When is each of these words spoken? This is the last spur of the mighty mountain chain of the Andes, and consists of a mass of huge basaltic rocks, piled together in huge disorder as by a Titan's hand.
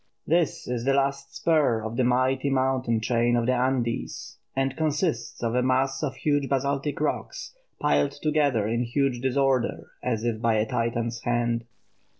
This 0.25 0.67
is 0.67 0.83
the 0.83 0.95
last 0.95 1.35
spur 1.35 1.83
of 1.83 1.95
the 1.95 2.03
mighty 2.03 2.49
mountain 2.49 3.01
chain 3.01 3.35
of 3.35 3.45
the 3.45 3.53
Andes, 3.53 4.35
and 4.55 4.75
consists 4.75 5.43
of 5.43 5.53
a 5.53 5.61
mass 5.61 6.01
of 6.01 6.15
huge 6.15 6.49
basaltic 6.49 6.99
rocks, 6.99 7.53
piled 7.79 8.13
together 8.13 8.67
in 8.67 8.81
huge 8.81 9.21
disorder 9.21 9.91
as 10.01 10.25
by 10.39 10.55
a 10.55 10.65
Titan's 10.65 11.21
hand. 11.21 11.65